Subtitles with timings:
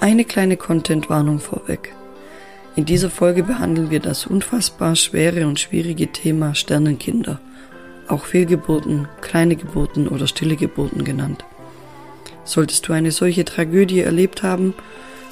[0.00, 1.92] Eine kleine Content-Warnung vorweg.
[2.76, 7.40] In dieser Folge behandeln wir das unfassbar schwere und schwierige Thema Sternenkinder,
[8.06, 11.44] auch Fehlgeburten, kleine Geburten oder stille Geburten genannt.
[12.44, 14.72] Solltest du eine solche Tragödie erlebt haben,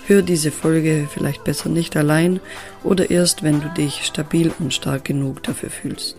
[0.08, 2.40] hör diese Folge vielleicht besser nicht allein
[2.82, 6.16] oder erst, wenn du dich stabil und stark genug dafür fühlst.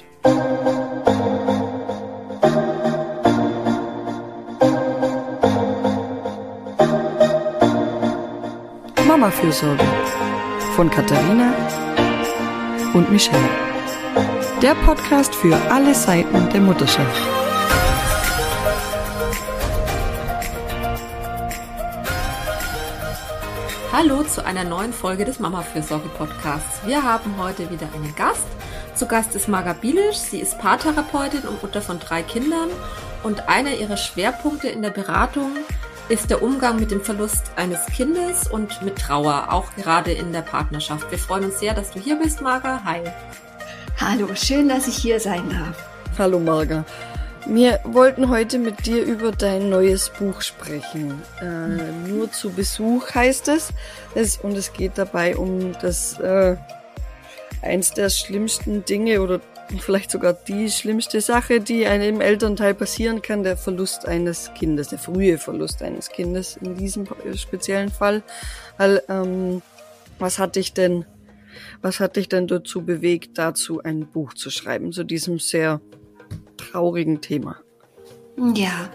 [9.28, 9.84] Mama-Fürsorge
[10.74, 11.54] von Katharina
[12.94, 13.50] und Michelle.
[14.62, 17.22] Der Podcast für alle Seiten der Mutterschaft.
[23.92, 26.86] Hallo zu einer neuen Folge des Mama-Fürsorge-Podcasts.
[26.86, 28.48] Wir haben heute wieder einen Gast.
[28.96, 30.20] Zu Gast ist Marga Bielisch.
[30.20, 32.70] Sie ist Paartherapeutin und Mutter von drei Kindern.
[33.24, 35.52] Und einer ihrer Schwerpunkte in der Beratung
[36.10, 40.42] ist der Umgang mit dem Verlust eines Kindes und mit Trauer, auch gerade in der
[40.42, 41.12] Partnerschaft.
[41.12, 42.82] Wir freuen uns sehr, dass du hier bist, Marga.
[42.86, 43.02] Hi.
[44.00, 45.84] Hallo, schön, dass ich hier sein darf.
[46.18, 46.86] Hallo Marga.
[47.46, 51.22] Wir wollten heute mit dir über dein neues Buch sprechen.
[51.42, 53.74] Äh, nur zu Besuch heißt es.
[54.16, 54.38] es.
[54.38, 56.56] Und es geht dabei um das äh,
[57.62, 59.42] eins der schlimmsten Dinge oder
[59.80, 65.00] vielleicht sogar die schlimmste Sache, die einem Elternteil passieren kann, der Verlust eines Kindes, der
[65.00, 68.24] frühe Verlust eines Kindes in diesem speziellen Fall.
[68.78, 69.62] Weil, ähm,
[70.20, 71.06] was hat dich denn,
[71.82, 75.82] was hat dich denn dazu bewegt, dazu ein Buch zu schreiben, zu diesem sehr
[76.58, 77.58] traurigen Thema?
[78.56, 78.92] Ja,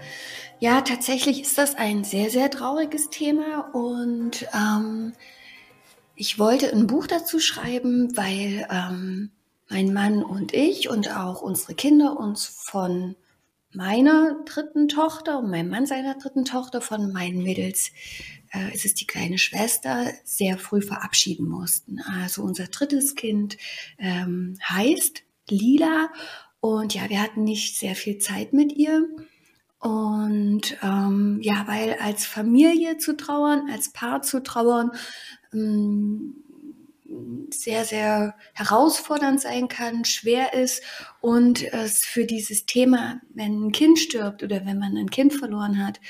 [0.61, 5.13] ja, tatsächlich ist das ein sehr, sehr trauriges Thema und ähm,
[6.15, 9.33] ich wollte ein Buch dazu schreiben, weil ähm,
[9.73, 13.17] mein Mann und ich und auch unsere Kinder uns von
[13.73, 17.91] meiner dritten Tochter und meinem Mann seiner dritten Tochter, von meinen Mädels,
[18.53, 22.01] äh, es ist die kleine Schwester, sehr früh verabschieden mussten.
[22.01, 23.57] Also unser drittes Kind
[23.99, 26.11] ähm, heißt Lila
[26.61, 29.09] und ja, wir hatten nicht sehr viel Zeit mit ihr.
[29.79, 34.93] Und ähm, ja, weil als Familie zu trauern, als Paar zu trauern,
[35.55, 36.45] ähm,
[37.51, 40.83] sehr, sehr herausfordernd sein kann, schwer ist
[41.21, 45.85] und es für dieses Thema, wenn ein Kind stirbt oder wenn man ein Kind verloren
[45.85, 46.01] hat,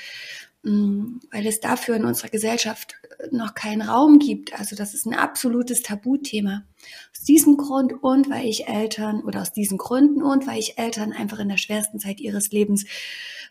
[0.63, 2.95] mm, weil es dafür in unserer Gesellschaft
[3.31, 4.57] noch keinen Raum gibt.
[4.59, 6.63] Also das ist ein absolutes Tabuthema.
[7.11, 11.13] Aus diesem Grund und weil ich Eltern oder aus diesen Gründen und weil ich Eltern
[11.13, 12.85] einfach in der schwersten Zeit ihres Lebens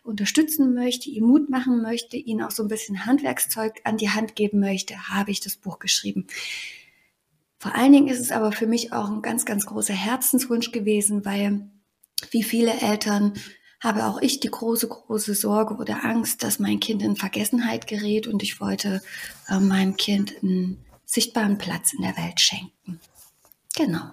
[0.03, 4.35] unterstützen möchte, ihnen Mut machen möchte, ihnen auch so ein bisschen Handwerkszeug an die Hand
[4.35, 6.27] geben möchte, habe ich das Buch geschrieben.
[7.63, 11.23] Vor allen Dingen ist es aber für mich auch ein ganz, ganz großer Herzenswunsch gewesen,
[11.23, 11.69] weil
[12.29, 13.35] wie viele Eltern
[13.79, 18.27] habe auch ich die große, große Sorge oder Angst, dass mein Kind in Vergessenheit gerät
[18.27, 19.01] und ich wollte
[19.47, 22.99] äh, meinem Kind einen sichtbaren Platz in der Welt schenken.
[23.77, 24.11] Genau.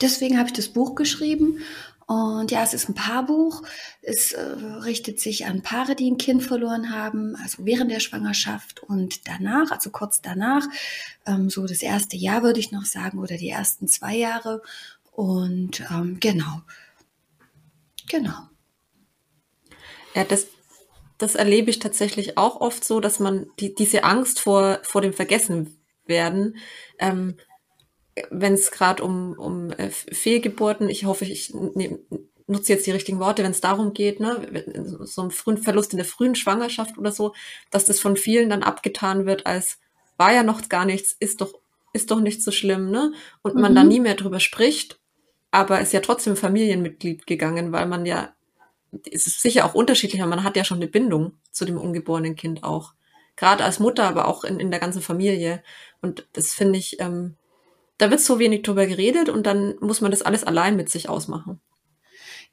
[0.00, 1.62] Deswegen habe ich das Buch geschrieben
[2.06, 3.62] und ja, es ist ein Paarbuch.
[4.02, 8.82] Es äh, richtet sich an Paare, die ein Kind verloren haben, also während der Schwangerschaft
[8.82, 10.66] und danach, also kurz danach.
[11.26, 14.62] Ähm, so das erste Jahr würde ich noch sagen oder die ersten zwei Jahre.
[15.12, 16.60] Und ähm, genau.
[18.08, 18.48] Genau.
[20.14, 20.48] Ja, das,
[21.18, 25.12] das erlebe ich tatsächlich auch oft so, dass man die, diese Angst vor, vor dem
[25.12, 26.58] Vergessen werden,
[26.98, 27.36] ähm,
[28.30, 31.98] wenn es gerade um, um äh, Fehlgeburten, ich hoffe, ich ne,
[32.46, 34.64] nutze jetzt die richtigen Worte, wenn es darum geht, ne,
[35.00, 37.34] so ein frühen Verlust in der frühen Schwangerschaft oder so,
[37.70, 39.78] dass das von vielen dann abgetan wird als
[40.16, 41.54] war ja noch gar nichts, ist doch
[41.92, 43.12] ist doch nicht so schlimm, ne?
[43.42, 43.76] Und man mhm.
[43.76, 44.98] da nie mehr drüber spricht,
[45.50, 48.34] aber ist ja trotzdem Familienmitglied gegangen, weil man ja
[49.10, 52.36] es ist sicher auch unterschiedlich, aber man hat ja schon eine Bindung zu dem ungeborenen
[52.36, 52.94] Kind auch.
[53.36, 55.62] Gerade als Mutter, aber auch in, in der ganzen Familie.
[56.00, 57.36] Und das finde ich, ähm,
[57.98, 61.08] da wird so wenig drüber geredet und dann muss man das alles allein mit sich
[61.08, 61.60] ausmachen.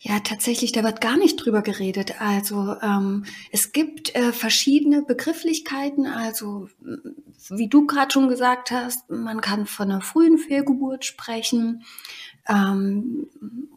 [0.03, 2.19] Ja, tatsächlich, da wird gar nicht drüber geredet.
[2.19, 6.07] Also ähm, es gibt äh, verschiedene Begrifflichkeiten.
[6.07, 6.69] Also
[7.49, 11.83] wie du gerade schon gesagt hast, man kann von einer frühen Fehlgeburt sprechen
[12.47, 13.27] ähm,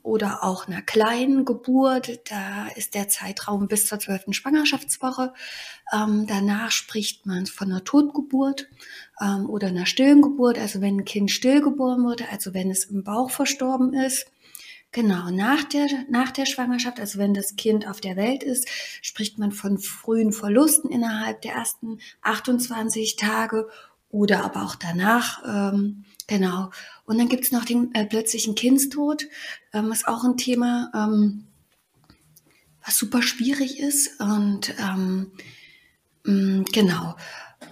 [0.02, 2.20] oder auch einer kleinen Geburt.
[2.30, 5.32] Da ist der Zeitraum bis zur zwölften Schwangerschaftswoche.
[5.92, 8.68] Ähm, danach spricht man von einer Totgeburt
[9.20, 13.02] ähm, oder einer stillen Geburt, also wenn ein Kind stillgeboren wurde, also wenn es im
[13.04, 14.26] Bauch verstorben ist.
[14.94, 18.68] Genau, nach der, nach der Schwangerschaft, also wenn das Kind auf der Welt ist,
[19.02, 23.68] spricht man von frühen Verlusten innerhalb der ersten 28 Tage
[24.14, 25.42] oder aber auch danach.
[25.44, 26.70] Ähm, genau.
[27.04, 29.26] Und dann gibt's noch den äh, plötzlichen Kindstod,
[29.72, 31.48] ähm, ist auch ein Thema, ähm,
[32.84, 34.20] was super schwierig ist.
[34.20, 35.32] Und ähm,
[36.24, 37.16] mh, mm, genau.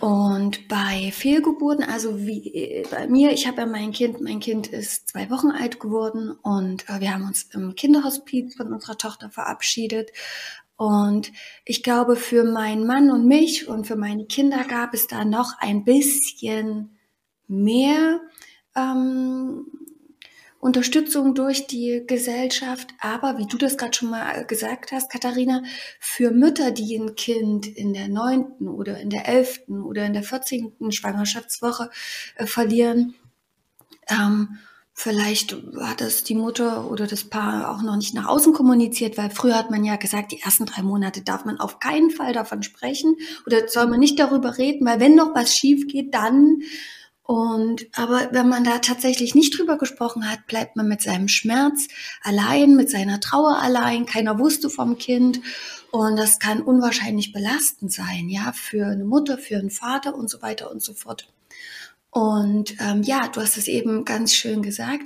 [0.00, 4.40] Und Und bei Fehlgeburten, also wie äh, bei mir, ich habe ja mein Kind, mein
[4.40, 8.98] Kind ist zwei Wochen alt geworden und äh, wir haben uns im Kinderhospiz von unserer
[8.98, 10.10] Tochter verabschiedet.
[10.82, 11.30] Und
[11.64, 15.56] ich glaube, für meinen Mann und mich und für meine Kinder gab es da noch
[15.60, 16.98] ein bisschen
[17.46, 18.20] mehr
[18.74, 19.66] ähm,
[20.58, 25.62] Unterstützung durch die Gesellschaft, aber wie du das gerade schon mal gesagt hast, Katharina,
[26.00, 30.24] für Mütter, die ein Kind in der neunten oder in der elften oder in der
[30.24, 31.90] vierzehnten Schwangerschaftswoche
[32.34, 33.14] äh, verlieren,
[34.08, 34.58] ähm,
[34.94, 39.30] Vielleicht hat es die Mutter oder das Paar auch noch nicht nach außen kommuniziert, weil
[39.30, 42.62] früher hat man ja gesagt, die ersten drei Monate darf man auf keinen Fall davon
[42.62, 43.16] sprechen
[43.46, 46.62] oder soll man nicht darüber reden, weil wenn noch was schief geht, dann
[47.24, 51.88] und aber wenn man da tatsächlich nicht drüber gesprochen hat, bleibt man mit seinem Schmerz
[52.22, 54.04] allein, mit seiner Trauer allein.
[54.06, 55.40] Keiner wusste vom Kind
[55.92, 60.42] und das kann unwahrscheinlich belastend sein, ja, für eine Mutter, für einen Vater und so
[60.42, 61.28] weiter und so fort.
[62.12, 65.04] Und ähm, ja, du hast es eben ganz schön gesagt,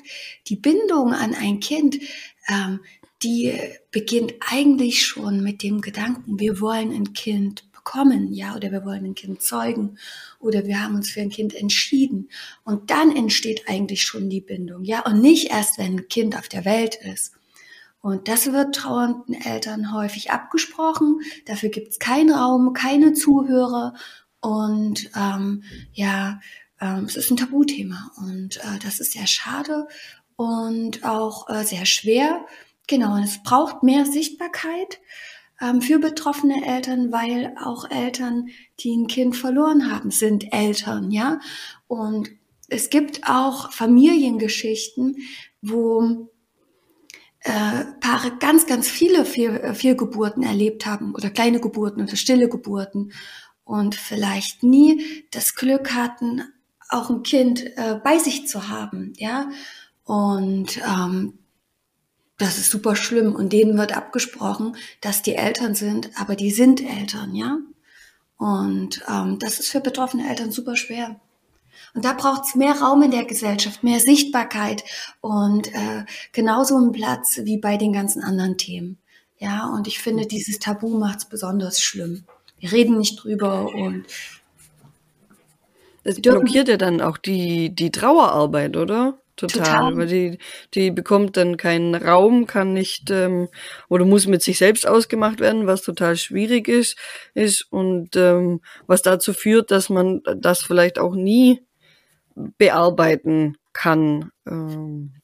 [0.49, 2.01] die Bindung an ein Kind,
[2.49, 2.81] ähm,
[3.23, 3.57] die
[3.93, 9.05] beginnt eigentlich schon mit dem Gedanken, wir wollen ein Kind bekommen, ja, oder wir wollen
[9.05, 9.99] ein Kind zeugen
[10.41, 12.29] oder wir haben uns für ein Kind entschieden.
[12.65, 16.49] Und dann entsteht eigentlich schon die Bindung, ja, und nicht erst, wenn ein Kind auf
[16.49, 17.35] der Welt ist.
[18.01, 21.21] Und das wird trauernden Eltern häufig abgesprochen.
[21.45, 23.95] Dafür gibt es keinen Raum, keine Zuhörer.
[24.41, 25.63] Und ähm,
[25.93, 26.41] ja,
[26.81, 28.11] ähm, es ist ein Tabuthema.
[28.17, 29.89] Und äh, das ist sehr schade
[30.37, 32.47] und auch äh, sehr schwer.
[32.87, 35.01] Genau, und es braucht mehr Sichtbarkeit
[35.61, 38.49] ähm, für betroffene Eltern, weil auch Eltern,
[38.81, 41.41] die ein Kind verloren haben, sind Eltern, ja.
[41.89, 42.31] Und
[42.69, 45.17] es gibt auch Familiengeschichten,
[45.63, 46.31] wo
[47.41, 53.13] äh, Paare ganz, ganz viele Fehl, Fehlgeburten erlebt haben oder kleine Geburten oder stille Geburten
[53.65, 56.43] und vielleicht nie das Glück hatten,
[56.89, 59.51] auch ein Kind äh, bei sich zu haben, ja.
[60.05, 61.39] Und ähm,
[62.39, 66.83] das ist super schlimm und denen wird abgesprochen, dass die Eltern sind, aber die sind
[66.83, 67.59] Eltern, ja.
[68.39, 71.19] Und ähm, das ist für betroffene Eltern super schwer.
[71.95, 74.85] Und da braucht es mehr Raum in der Gesellschaft, mehr Sichtbarkeit
[75.21, 78.99] und äh, genauso einen Platz wie bei den ganzen anderen Themen.
[79.39, 82.25] Ja, und ich finde, dieses Tabu macht es besonders schlimm.
[82.59, 84.07] Wir reden nicht drüber und
[86.07, 89.19] es blockiert ja dann auch die, die Trauerarbeit, oder?
[89.37, 89.97] Total, Total.
[89.99, 90.39] weil die,
[90.73, 93.49] die bekommt dann keinen Raum, kann nicht ähm,
[93.91, 96.97] oder muss mit sich selbst ausgemacht werden, was total schwierig ist,
[97.35, 101.61] ist und ähm, was dazu führt, dass man das vielleicht auch nie
[102.35, 104.31] bearbeiten kann.
[104.47, 105.16] Ähm,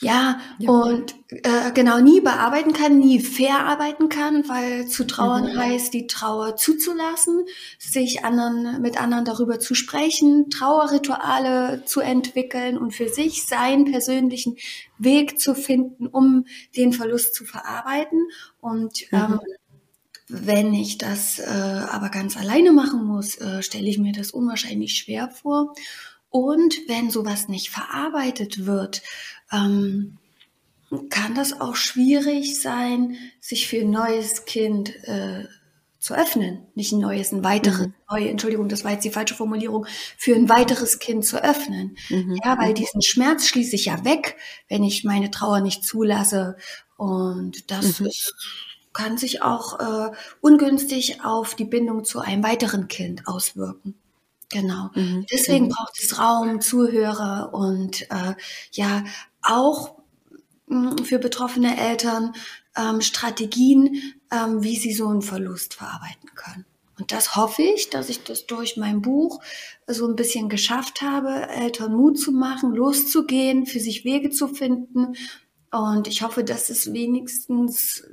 [0.00, 0.70] ja, ja.
[0.70, 5.58] und äh, genau nie bearbeiten kann, nie verarbeiten kann, weil zu trauern mhm.
[5.58, 7.44] heißt, die Trauer zuzulassen,
[7.78, 14.56] sich anderen mit anderen darüber zu sprechen, Trauerrituale zu entwickeln und für sich seinen persönlichen
[14.98, 16.46] Weg zu finden, um
[16.76, 18.28] den Verlust zu verarbeiten.
[18.60, 19.18] Und mhm.
[19.18, 19.40] ähm,
[20.28, 24.94] wenn ich das äh, aber ganz alleine machen muss, äh, stelle ich mir das unwahrscheinlich
[24.94, 25.74] schwer vor.
[26.30, 29.02] Und wenn sowas nicht verarbeitet wird,
[29.52, 30.18] ähm,
[31.10, 35.44] kann das auch schwierig sein, sich für ein neues Kind äh,
[35.98, 36.66] zu öffnen.
[36.74, 37.94] Nicht ein neues, ein weiteres, mhm.
[38.10, 39.86] neue, Entschuldigung, das war jetzt die falsche Formulierung,
[40.16, 41.96] für ein weiteres Kind zu öffnen.
[42.08, 42.38] Mhm.
[42.44, 44.36] Ja, weil diesen Schmerz schließe ich ja weg,
[44.68, 46.56] wenn ich meine Trauer nicht zulasse.
[46.96, 48.06] Und das mhm.
[48.06, 48.34] ist,
[48.92, 53.94] kann sich auch äh, ungünstig auf die Bindung zu einem weiteren Kind auswirken.
[54.50, 54.90] Genau.
[54.94, 55.26] Mhm.
[55.30, 55.70] Deswegen mhm.
[55.70, 58.34] braucht es Raum, Zuhörer und äh,
[58.72, 59.04] ja
[59.42, 59.96] auch
[60.66, 62.32] mh, hm, für betroffene Eltern
[62.76, 64.00] ähm, Strategien,
[64.32, 66.64] ähm, wie sie so einen Verlust verarbeiten können.
[66.98, 69.40] Und das hoffe ich, dass ich das durch mein Buch
[69.86, 75.14] so ein bisschen geschafft habe, Eltern Mut zu machen, loszugehen, für sich Wege zu finden.
[75.70, 78.04] Und ich hoffe, dass es wenigstens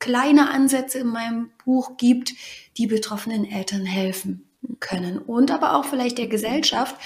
[0.00, 2.32] kleine Ansätze in meinem Buch gibt,
[2.78, 6.96] die betroffenen Eltern helfen können und aber auch vielleicht der Gesellschaft,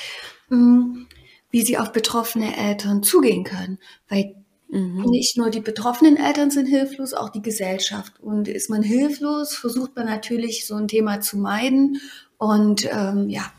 [0.49, 1.07] hm,
[1.51, 3.79] wie sie auf betroffene Eltern zugehen können.
[4.09, 4.35] Weil
[4.69, 5.05] mhm.
[5.05, 8.21] nicht nur die betroffenen Eltern sind hilflos, auch die Gesellschaft.
[8.21, 12.01] Und ist man hilflos, versucht man natürlich so ein Thema zu meiden.
[12.39, 13.53] Und ähm, ja,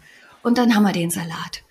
[0.44, 1.64] und dann haben wir den Salat.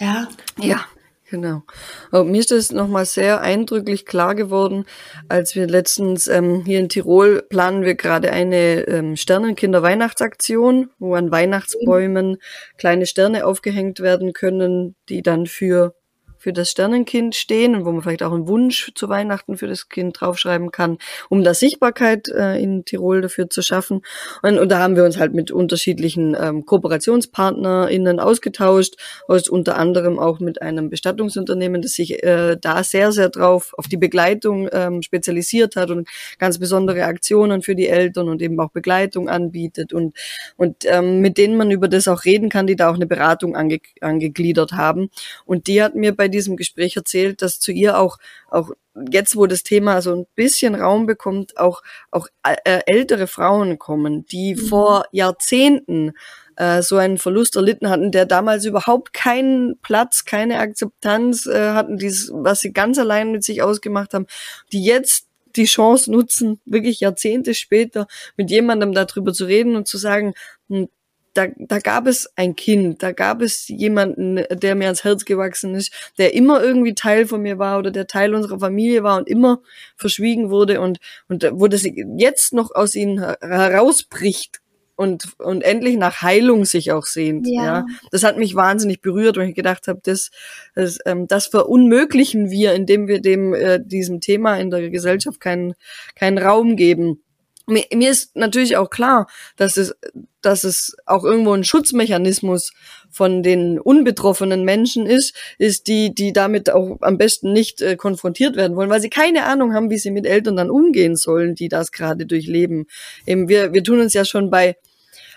[0.00, 0.84] Ja, ja.
[1.30, 1.62] Genau.
[2.10, 4.84] Aber mir ist das nochmal sehr eindrücklich klar geworden,
[5.28, 11.30] als wir letztens ähm, hier in Tirol planen wir gerade eine ähm, Sternenkinder-Weihnachtsaktion, wo an
[11.30, 12.38] Weihnachtsbäumen
[12.78, 15.94] kleine Sterne aufgehängt werden können, die dann für
[16.40, 19.90] für das Sternenkind stehen und wo man vielleicht auch einen Wunsch zu Weihnachten für das
[19.90, 20.96] Kind draufschreiben kann,
[21.28, 24.00] um da Sichtbarkeit äh, in Tirol dafür zu schaffen.
[24.42, 28.94] Und, und, da haben wir uns halt mit unterschiedlichen ähm, KooperationspartnerInnen ausgetauscht,
[29.28, 33.86] aus unter anderem auch mit einem Bestattungsunternehmen, das sich äh, da sehr, sehr drauf auf
[33.86, 38.70] die Begleitung ähm, spezialisiert hat und ganz besondere Aktionen für die Eltern und eben auch
[38.70, 40.16] Begleitung anbietet und,
[40.56, 43.54] und ähm, mit denen man über das auch reden kann, die da auch eine Beratung
[43.56, 45.10] ange angegliedert haben.
[45.44, 48.18] Und die hat mir bei diesem Gespräch erzählt, dass zu ihr auch,
[48.50, 48.70] auch
[49.10, 54.26] jetzt, wo das Thema so ein bisschen Raum bekommt, auch, auch äh, ältere Frauen kommen,
[54.26, 54.58] die mhm.
[54.58, 56.12] vor Jahrzehnten
[56.56, 61.96] äh, so einen Verlust erlitten hatten, der damals überhaupt keinen Platz, keine Akzeptanz äh, hatten,
[61.96, 64.26] dieses, was sie ganz allein mit sich ausgemacht haben,
[64.72, 68.06] die jetzt die Chance nutzen, wirklich Jahrzehnte später
[68.36, 70.34] mit jemandem darüber zu reden und zu sagen,
[70.68, 70.88] hm,
[71.34, 75.74] da, da gab es ein Kind, da gab es jemanden, der mir ans Herz gewachsen
[75.74, 79.28] ist, der immer irgendwie Teil von mir war oder der Teil unserer Familie war und
[79.28, 79.60] immer
[79.96, 81.84] verschwiegen wurde und, und wo das
[82.16, 84.60] jetzt noch aus ihnen herausbricht,
[85.00, 87.46] und, und endlich nach Heilung sich auch sehnt.
[87.48, 87.64] Ja.
[87.64, 87.86] ja.
[88.10, 90.30] Das hat mich wahnsinnig berührt, weil ich gedacht habe, das,
[90.74, 95.72] das, ähm, das verunmöglichen wir, indem wir dem äh, diesem Thema in der Gesellschaft keinen
[96.16, 97.22] keinen Raum geben.
[97.70, 99.94] Mir, mir ist natürlich auch klar, dass es,
[100.42, 102.72] dass es auch irgendwo ein Schutzmechanismus
[103.10, 108.56] von den unbetroffenen Menschen ist, ist die, die damit auch am besten nicht äh, konfrontiert
[108.56, 111.68] werden wollen, weil sie keine Ahnung haben, wie sie mit Eltern dann umgehen sollen, die
[111.68, 112.86] das gerade durchleben.
[113.26, 114.76] Eben wir, wir tun uns ja schon bei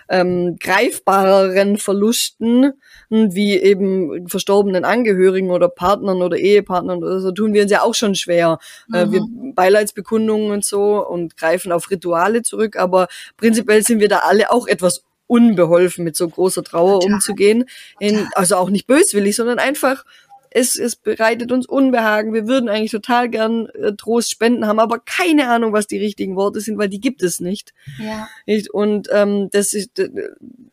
[0.10, 2.74] ähm, greifbareren Verlusten,
[3.10, 7.81] hm, wie eben verstorbenen Angehörigen oder Partnern oder Ehepartnern oder so, tun wir uns ja
[7.81, 8.60] auch schon schwer.
[8.88, 8.95] Mhm.
[8.95, 9.55] Äh, wir mhm.
[9.55, 13.07] Beileidsbekundungen und so und greifen auf Rituale zurück, aber
[13.38, 17.65] prinzipiell sind wir da alle auch etwas unbeholfen, mit so großer Trauer umzugehen.
[18.00, 20.05] In, also auch nicht böswillig, sondern einfach
[20.55, 25.00] es, es bereitet uns Unbehagen, wir würden eigentlich total gern äh, Trost spenden, haben aber
[25.00, 27.74] keine Ahnung, was die richtigen Worte sind, weil die gibt es nicht.
[27.98, 28.27] Ja.
[28.72, 30.00] Und ähm, das ist,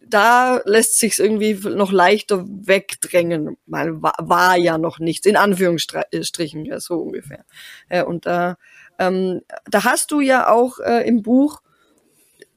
[0.07, 3.57] da lässt sich irgendwie noch leichter wegdrängen.
[3.67, 7.45] Mal war, war ja noch nichts, in Anführungsstrichen, ja, so ungefähr.
[7.91, 8.59] Ja, und da,
[8.99, 11.63] ähm, da hast du ja auch äh, im Buch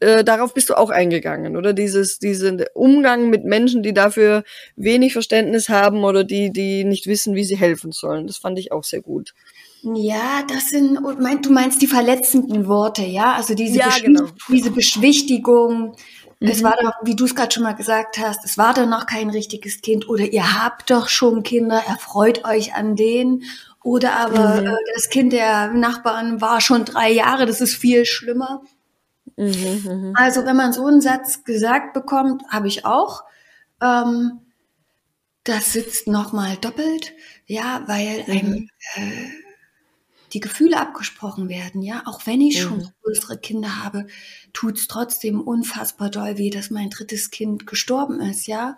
[0.04, 1.74] äh, darauf bist du auch eingegangen, oder?
[1.74, 4.44] Dieses, diesen Umgang mit Menschen, die dafür
[4.76, 8.28] wenig Verständnis haben oder die, die nicht wissen, wie sie helfen sollen.
[8.28, 9.34] Das fand ich auch sehr gut.
[9.84, 13.34] Ja, das sind, du meinst die verletzenden Worte, ja?
[13.34, 14.28] Also diese, ja, genau.
[14.50, 15.96] diese Beschwichtigung.
[16.40, 16.48] Mhm.
[16.48, 19.06] Es war doch, wie du es gerade schon mal gesagt hast, es war doch noch
[19.06, 23.44] kein richtiges Kind oder ihr habt doch schon Kinder, erfreut euch an denen.
[23.84, 24.68] Oder aber mhm.
[24.68, 28.62] äh, das Kind der Nachbarn war schon drei Jahre, das ist viel schlimmer.
[29.36, 33.24] Mhm, mhm, also wenn man so einen Satz gesagt bekommt, habe ich auch.
[33.82, 34.42] Ähm,
[35.44, 37.14] das sitzt nochmal doppelt,
[37.48, 38.32] ja, weil mhm.
[38.32, 39.28] einem äh,
[40.34, 42.04] die Gefühle abgesprochen werden, ja.
[42.06, 42.90] Auch wenn ich schon mhm.
[43.04, 44.08] größere Kinder habe,
[44.54, 48.78] tut's trotzdem unfassbar doll weh, dass mein drittes Kind gestorben ist, ja.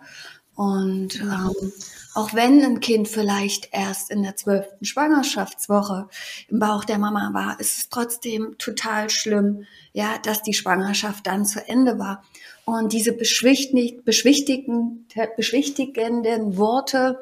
[0.56, 1.72] Und ähm,
[2.14, 6.08] auch wenn ein Kind vielleicht erst in der zwölften Schwangerschaftswoche
[6.48, 11.44] im Bauch der Mama war, ist es trotzdem total schlimm, ja, dass die Schwangerschaft dann
[11.44, 12.24] zu Ende war.
[12.64, 17.18] Und diese beschwichtigenden, beschwichtigenden Worte,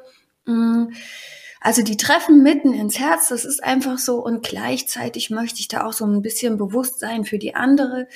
[0.46, 0.92] mh, mm,
[1.60, 4.22] also die treffen mitten ins Herz, das ist einfach so.
[4.22, 8.06] Und gleichzeitig möchte ich da auch so ein bisschen Bewusstsein für die andere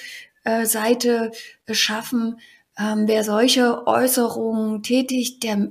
[0.44, 1.32] äh, Seite
[1.70, 2.38] schaffen,
[2.78, 5.68] ähm, wer solche Äußerungen tätigt, der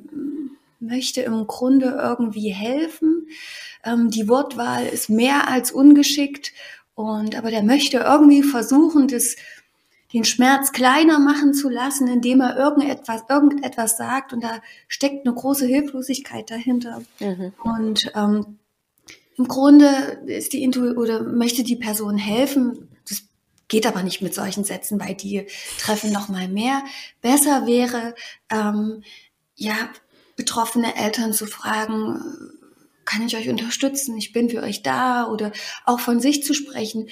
[0.79, 3.27] möchte im Grunde irgendwie helfen.
[3.83, 6.51] Ähm, die Wortwahl ist mehr als ungeschickt
[6.95, 9.35] und aber der möchte irgendwie versuchen, das
[10.13, 15.35] den Schmerz kleiner machen zu lassen, indem er irgendetwas, irgendetwas sagt und da steckt eine
[15.35, 17.01] große Hilflosigkeit dahinter.
[17.19, 17.53] Mhm.
[17.61, 18.57] Und ähm,
[19.37, 19.87] im Grunde
[20.25, 22.86] ist die Intu oder möchte die Person helfen,
[23.67, 25.45] Geht aber nicht mit solchen Sätzen, weil die
[25.79, 26.83] treffen noch mal mehr.
[27.21, 28.15] Besser wäre,
[28.49, 29.03] ähm,
[29.55, 29.89] ja,
[30.35, 32.21] betroffene Eltern zu fragen,
[33.03, 34.17] kann ich euch unterstützen?
[34.17, 35.51] Ich bin für euch da oder
[35.85, 37.09] auch von sich zu sprechen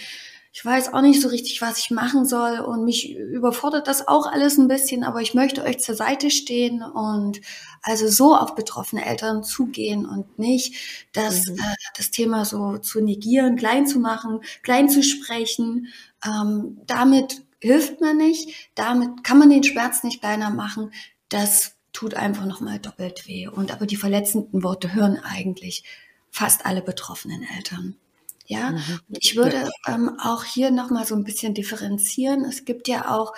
[0.55, 4.25] ich weiß auch nicht so richtig, was ich machen soll und mich überfordert das auch
[4.25, 7.41] alles ein bisschen, aber ich möchte euch zur Seite stehen und
[7.81, 10.73] also so auf betroffene Eltern zugehen und nicht
[11.11, 11.57] das, mhm.
[11.57, 15.89] äh, das Thema so zu negieren, klein zu machen, klein zu sprechen.
[16.25, 20.93] Ähm, damit hilft man nicht, damit kann man den Schmerz nicht kleiner machen.
[21.27, 23.49] Das tut einfach nochmal doppelt weh.
[23.49, 25.83] Und aber die verletzenden Worte hören eigentlich
[26.31, 27.97] fast alle betroffenen Eltern.
[28.45, 28.99] Ja, mhm.
[29.09, 32.45] ich würde ähm, auch hier nochmal so ein bisschen differenzieren.
[32.45, 33.33] Es gibt ja auch,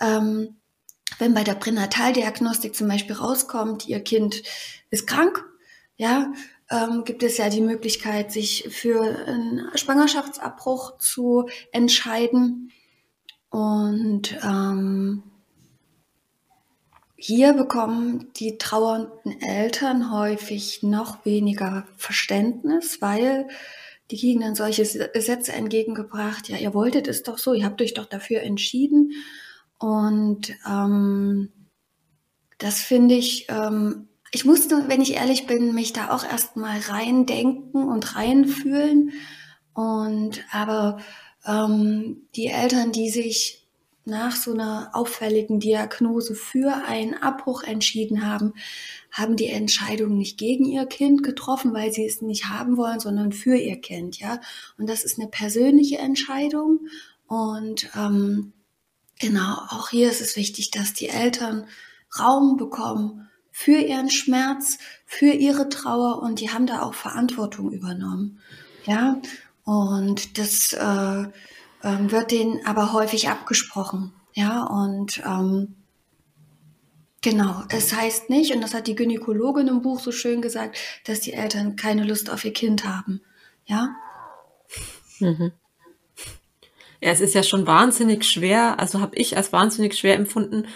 [0.00, 0.56] ähm,
[1.18, 4.42] wenn bei der Pränataldiagnostik zum Beispiel rauskommt, ihr Kind
[4.90, 5.44] ist krank,
[5.96, 6.32] ja,
[6.70, 12.72] ähm, gibt es ja die Möglichkeit, sich für einen Schwangerschaftsabbruch zu entscheiden.
[13.50, 15.22] Und ähm,
[17.16, 23.48] hier bekommen die trauernden Eltern häufig noch weniger Verständnis, weil
[24.10, 28.06] die dann solche Sätze entgegengebracht, ja, ihr wolltet es doch so, ihr habt euch doch
[28.06, 29.12] dafür entschieden.
[29.78, 31.52] Und ähm,
[32.58, 37.84] das finde ich, ähm, ich musste, wenn ich ehrlich bin, mich da auch erstmal reindenken
[37.84, 39.12] und reinfühlen.
[39.72, 40.98] Und aber
[41.46, 43.63] ähm, die Eltern, die sich
[44.04, 48.54] nach so einer auffälligen Diagnose für einen Abbruch entschieden haben,
[49.10, 53.32] haben die Entscheidung nicht gegen ihr Kind getroffen, weil sie es nicht haben wollen, sondern
[53.32, 54.40] für ihr Kind, ja.
[54.76, 56.80] Und das ist eine persönliche Entscheidung.
[57.26, 58.52] Und ähm,
[59.20, 61.66] genau, auch hier ist es wichtig, dass die Eltern
[62.18, 68.40] Raum bekommen für ihren Schmerz, für ihre Trauer und die haben da auch Verantwortung übernommen,
[68.84, 69.20] ja.
[69.64, 71.24] Und das äh,
[71.84, 74.12] ähm, wird denen aber häufig abgesprochen.
[74.32, 75.76] Ja, und ähm,
[77.20, 81.20] genau, es heißt nicht, und das hat die Gynäkologin im Buch so schön gesagt, dass
[81.20, 83.20] die Eltern keine Lust auf ihr Kind haben.
[83.66, 83.94] Ja.
[85.20, 85.52] Mhm.
[87.00, 90.66] Ja, es ist ja schon wahnsinnig schwer, also habe ich als wahnsinnig schwer empfunden,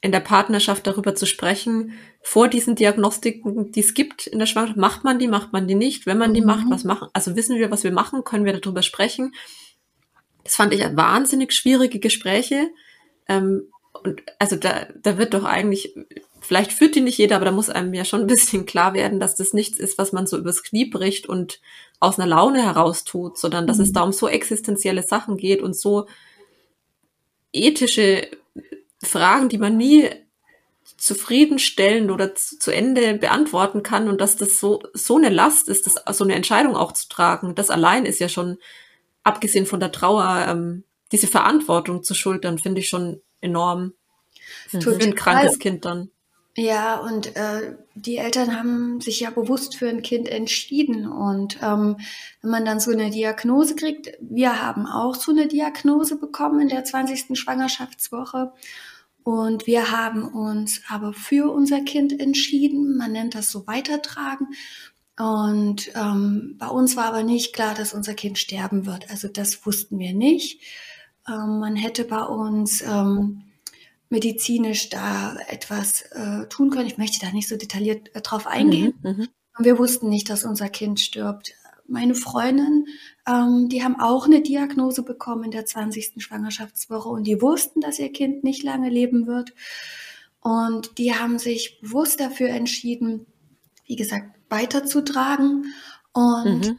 [0.00, 1.92] in der Partnerschaft darüber zu sprechen,
[2.22, 5.74] vor diesen Diagnostiken, die es gibt in der Schwangerschaft, macht man die, macht man die
[5.74, 6.46] nicht, wenn man die mhm.
[6.46, 9.32] macht, was machen, also wissen wir, was wir machen, können wir darüber sprechen.
[10.44, 12.68] Das fand ich wahnsinnig schwierige Gespräche.
[13.28, 13.68] Ähm,
[14.02, 15.94] und also da, da wird doch eigentlich,
[16.40, 19.20] vielleicht führt die nicht jeder, aber da muss einem ja schon ein bisschen klar werden,
[19.20, 21.60] dass das nichts ist, was man so übers Knie bricht und
[22.00, 23.84] aus einer Laune heraus tut, sondern dass mhm.
[23.84, 26.06] es da um so existenzielle Sachen geht und so
[27.52, 28.28] ethische
[29.02, 30.08] Fragen, die man nie
[30.96, 35.86] zufriedenstellend oder zu, zu, Ende beantworten kann und dass das so, so eine Last ist,
[35.86, 37.54] das, so eine Entscheidung auch zu tragen.
[37.54, 38.58] Das allein ist ja schon
[39.24, 43.92] abgesehen von der Trauer, ähm, diese Verantwortung zu schultern, finde ich schon enorm.
[44.68, 46.10] Für ein krankes Kind dann.
[46.54, 51.06] Ja, und äh, die Eltern haben sich ja bewusst für ein Kind entschieden.
[51.06, 51.96] Und ähm,
[52.42, 56.68] wenn man dann so eine Diagnose kriegt, wir haben auch so eine Diagnose bekommen in
[56.68, 57.38] der 20.
[57.38, 58.52] Schwangerschaftswoche.
[59.22, 62.98] Und wir haben uns aber für unser Kind entschieden.
[62.98, 64.48] Man nennt das so weitertragen.
[65.18, 69.10] Und ähm, bei uns war aber nicht klar, dass unser Kind sterben wird.
[69.10, 70.60] Also das wussten wir nicht.
[71.28, 73.42] Ähm, man hätte bei uns ähm,
[74.08, 76.86] medizinisch da etwas äh, tun können.
[76.86, 78.94] Ich möchte da nicht so detailliert äh, drauf eingehen.
[79.02, 79.28] Mhm, mhm.
[79.58, 81.54] Und wir wussten nicht, dass unser Kind stirbt.
[81.86, 82.86] Meine Freundin,
[83.26, 86.22] ähm, die haben auch eine Diagnose bekommen in der 20.
[86.22, 89.52] Schwangerschaftswoche und die wussten, dass ihr Kind nicht lange leben wird.
[90.40, 93.26] Und die haben sich bewusst dafür entschieden,
[93.92, 95.66] wie gesagt, weiterzutragen.
[96.14, 96.78] Und mhm.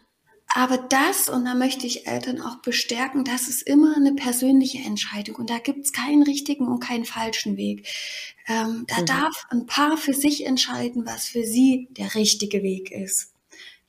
[0.55, 5.35] aber das, und da möchte ich Eltern auch bestärken, das ist immer eine persönliche Entscheidung
[5.35, 7.87] und da gibt es keinen richtigen und keinen falschen Weg.
[8.47, 9.05] Ähm, da mhm.
[9.05, 13.31] darf ein Paar für sich entscheiden, was für sie der richtige Weg ist.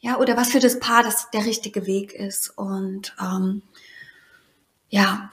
[0.01, 2.53] Ja, oder was für das Paar das der richtige Weg ist.
[2.59, 3.63] Und ähm,
[4.91, 5.33] ja,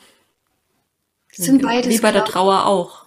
[1.30, 1.94] sind beides.
[1.94, 3.01] Wie bei der Trauer auch.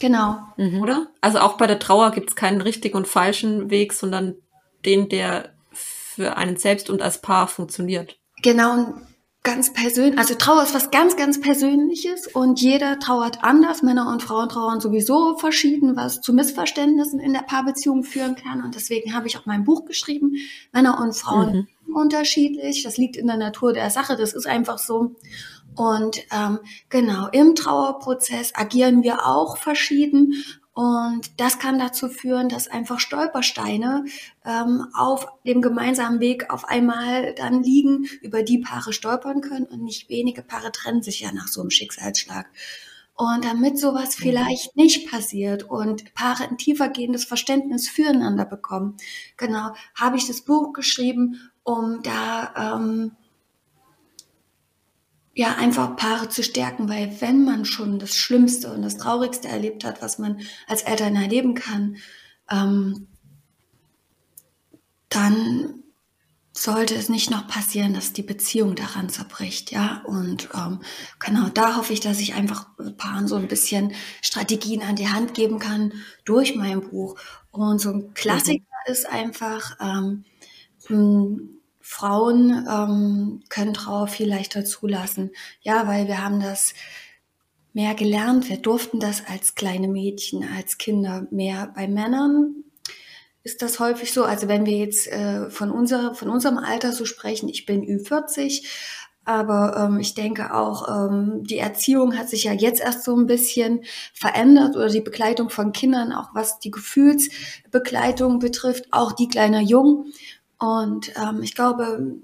[0.00, 0.38] Genau.
[0.56, 0.82] Mhm.
[0.82, 1.08] Oder?
[1.20, 4.36] Also auch bei der Trauer gibt es keinen richtigen und falschen Weg, sondern
[4.84, 8.18] den, der für einen selbst und als Paar funktioniert.
[8.42, 8.94] Genau, und
[9.42, 13.82] ganz persönlich, also Trauer ist was ganz, ganz Persönliches und jeder trauert anders.
[13.82, 18.62] Männer und Frauen trauern sowieso verschieden, was zu Missverständnissen in der Paarbeziehung führen kann.
[18.62, 20.34] Und deswegen habe ich auch mein Buch geschrieben.
[20.72, 21.68] Männer und Frauen mhm.
[21.94, 22.82] Unterschiedlich.
[22.82, 24.16] Das liegt in der Natur der Sache.
[24.16, 25.16] Das ist einfach so.
[25.74, 30.32] Und ähm, genau, im Trauerprozess agieren wir auch verschieden
[30.78, 34.04] und das kann dazu führen, dass einfach Stolpersteine
[34.44, 39.82] ähm, auf dem gemeinsamen Weg auf einmal dann liegen, über die Paare stolpern können und
[39.82, 42.46] nicht wenige Paare trennen sich ja nach so einem Schicksalsschlag.
[43.16, 44.22] Und damit sowas mhm.
[44.22, 48.98] vielleicht nicht passiert und Paare ein tiefergehendes Verständnis füreinander bekommen,
[49.36, 53.12] genau, habe ich das Buch geschrieben, um da ähm,
[55.34, 59.84] ja, einfach Paare zu stärken, weil wenn man schon das Schlimmste und das Traurigste erlebt
[59.84, 61.98] hat, was man als Eltern erleben kann,
[62.50, 63.06] ähm,
[65.10, 65.84] dann
[66.54, 70.02] sollte es nicht noch passieren, dass die Beziehung daran zerbricht, ja.
[70.06, 70.80] Und ähm,
[71.20, 75.34] genau, da hoffe ich, dass ich einfach Paaren so ein bisschen Strategien an die Hand
[75.34, 75.92] geben kann
[76.24, 77.16] durch mein Buch.
[77.50, 78.92] Und so ein Klassiker mhm.
[78.92, 80.24] ist einfach, ähm,
[81.90, 85.30] Frauen ähm, können Trauer viel leichter zulassen.
[85.62, 86.74] Ja, weil wir haben das
[87.72, 88.50] mehr gelernt.
[88.50, 91.72] Wir durften das als kleine Mädchen, als Kinder mehr.
[91.74, 92.56] Bei Männern
[93.42, 94.24] ist das häufig so.
[94.24, 98.66] Also wenn wir jetzt äh, von, unser, von unserem Alter so sprechen, ich bin Ü40,
[99.24, 103.26] aber ähm, ich denke auch, ähm, die Erziehung hat sich ja jetzt erst so ein
[103.26, 109.62] bisschen verändert oder die Begleitung von Kindern, auch was die Gefühlsbegleitung betrifft, auch die kleiner
[109.62, 110.12] Jung.
[110.58, 112.16] Und ähm, ich glaube,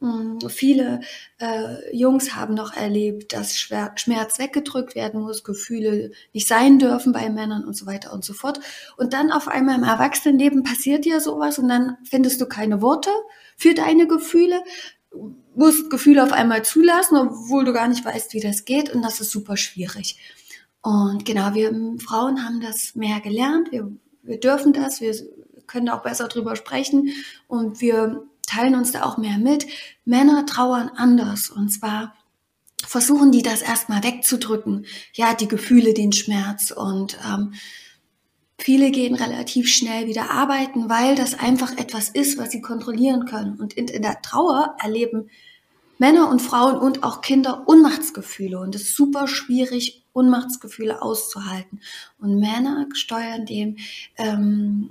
[0.00, 1.00] mh, viele
[1.38, 7.30] äh, Jungs haben noch erlebt, dass Schmerz weggedrückt werden muss, Gefühle nicht sein dürfen bei
[7.30, 8.60] Männern und so weiter und so fort.
[8.96, 13.10] Und dann auf einmal im Erwachsenenleben passiert dir sowas und dann findest du keine Worte
[13.56, 14.62] für deine Gefühle
[15.54, 18.94] musst Gefühle auf einmal zulassen, obwohl du gar nicht weißt, wie das geht.
[18.94, 20.18] Und das ist super schwierig.
[20.82, 23.72] Und genau, wir Frauen haben das mehr gelernt.
[23.72, 23.90] Wir,
[24.22, 25.00] wir dürfen das.
[25.00, 25.14] Wir
[25.66, 27.10] können auch besser drüber sprechen.
[27.48, 29.66] Und wir teilen uns da auch mehr mit.
[30.04, 31.50] Männer trauern anders.
[31.50, 32.14] Und zwar
[32.86, 34.86] versuchen die das erstmal wegzudrücken.
[35.12, 36.70] Ja, die Gefühle, den Schmerz.
[36.70, 37.54] Und ähm,
[38.58, 43.60] Viele gehen relativ schnell wieder arbeiten, weil das einfach etwas ist, was sie kontrollieren können.
[43.60, 45.28] Und in, in der Trauer erleben
[45.98, 48.58] Männer und Frauen und auch Kinder Unmachtsgefühle.
[48.58, 51.80] Und es ist super schwierig, Unmachtsgefühle auszuhalten.
[52.18, 53.76] Und Männer steuern dem,
[54.16, 54.90] ähm,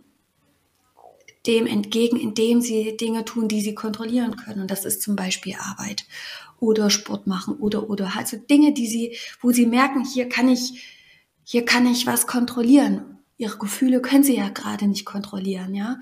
[1.48, 4.62] dem entgegen, indem sie Dinge tun, die sie kontrollieren können.
[4.62, 6.06] Und das ist zum Beispiel Arbeit
[6.60, 8.14] oder Sport machen oder, oder.
[8.18, 10.84] Also Dinge, die sie, wo sie merken, hier kann ich,
[11.44, 16.00] hier kann ich was kontrollieren ihre Gefühle können sie ja gerade nicht kontrollieren, ja.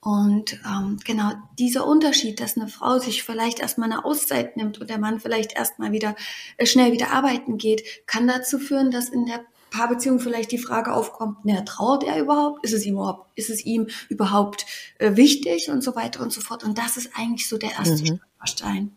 [0.00, 4.90] Und ähm, genau dieser Unterschied, dass eine Frau sich vielleicht erstmal eine Auszeit nimmt und
[4.90, 6.16] der Mann vielleicht erstmal wieder
[6.56, 10.92] äh, schnell wieder arbeiten geht, kann dazu führen, dass in der Paarbeziehung vielleicht die Frage
[10.92, 12.64] aufkommt, na, trauert er überhaupt?
[12.64, 14.66] Ist es ihm überhaupt, ist es ihm überhaupt
[14.98, 16.62] äh, wichtig und so weiter und so fort?
[16.62, 18.06] Und das ist eigentlich so der erste mhm.
[18.06, 18.92] Stolperstein.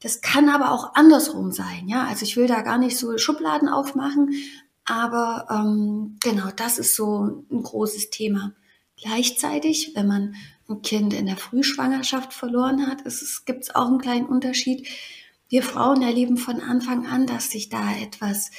[0.00, 2.06] Das kann aber auch andersrum sein, ja.
[2.06, 4.32] Also ich will da gar nicht so Schubladen aufmachen,
[4.84, 8.52] aber ähm, genau, das ist so ein großes Thema.
[8.96, 10.34] Gleichzeitig, wenn man
[10.68, 13.02] ein Kind in der Frühschwangerschaft verloren hat,
[13.44, 14.88] gibt es auch einen kleinen Unterschied.
[15.48, 18.50] Wir Frauen erleben von Anfang an, dass sich da etwas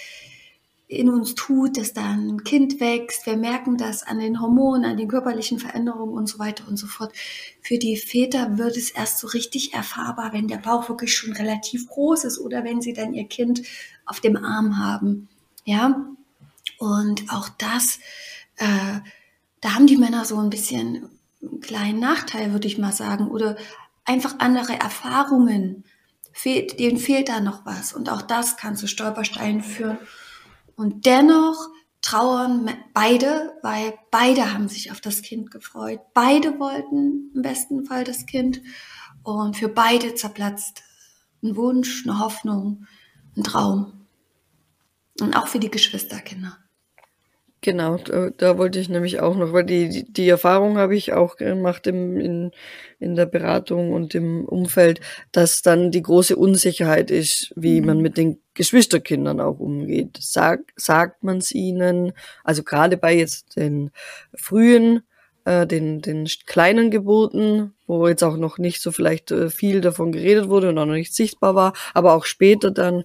[0.90, 3.28] in uns tut, dass da ein Kind wächst.
[3.28, 6.88] Wir merken das an den Hormonen, an den körperlichen Veränderungen und so weiter und so
[6.88, 7.14] fort.
[7.62, 11.88] Für die Väter wird es erst so richtig erfahrbar, wenn der Bauch wirklich schon relativ
[11.88, 13.62] groß ist oder wenn sie dann ihr Kind
[14.08, 15.30] auf dem Arm haben.
[15.64, 16.08] Ja,
[16.80, 18.00] und auch das,
[18.58, 19.00] äh,
[19.62, 21.08] da haben die Männer so ein bisschen
[21.40, 23.58] einen kleinen Nachteil, würde ich mal sagen, oder
[24.06, 25.84] einfach andere Erfahrungen.
[26.32, 27.94] Fehlt, denen fehlt da noch was.
[27.94, 30.00] Und auch das kann zu Stolpersteinen führen.
[30.80, 31.58] Und dennoch
[32.02, 36.00] trauern beide, weil beide haben sich auf das Kind gefreut.
[36.14, 38.62] Beide wollten im besten Fall das Kind.
[39.22, 40.82] Und für beide zerplatzt
[41.44, 42.88] ein Wunsch, eine Hoffnung,
[43.36, 44.08] ein Traum.
[45.20, 46.58] Und auch für die Geschwisterkinder.
[47.62, 51.12] Genau, da, da, wollte ich nämlich auch noch, weil die, die, die Erfahrung habe ich
[51.12, 52.52] auch gemacht im, in,
[53.00, 55.02] in der Beratung und im Umfeld,
[55.34, 57.88] dass dann die große Unsicherheit ist, wie mhm.
[57.88, 60.18] man mit den Geschwisterkindern auch umgeht.
[60.22, 62.14] Sag, sagt man es ihnen,
[62.46, 63.92] also gerade bei jetzt den
[64.34, 65.02] frühen,
[65.44, 70.14] äh, den, den kleinen Geburten, wo jetzt auch noch nicht so vielleicht äh, viel davon
[70.14, 73.04] geredet wurde und auch noch nicht sichtbar war, aber auch später dann,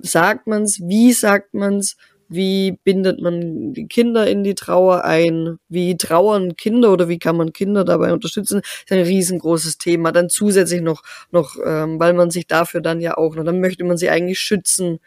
[0.00, 1.96] sagt man es, wie sagt man es,
[2.28, 5.58] wie bindet man die Kinder in die Trauer ein?
[5.68, 8.60] Wie trauern Kinder oder wie kann man Kinder dabei unterstützen?
[8.62, 10.12] Das ist ein riesengroßes Thema.
[10.12, 13.84] Dann zusätzlich noch, noch, ähm, weil man sich dafür dann ja auch noch, dann möchte
[13.84, 14.98] man sie eigentlich schützen